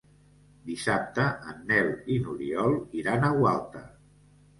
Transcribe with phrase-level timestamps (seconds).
[0.69, 3.83] Dissabte en Nel i n'Oriol iran a Gualta.